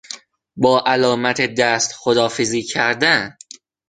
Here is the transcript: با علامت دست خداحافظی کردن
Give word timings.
با 0.55 0.83
علامت 0.87 1.55
دست 1.55 1.93
خداحافظی 1.97 2.63
کردن 2.63 3.37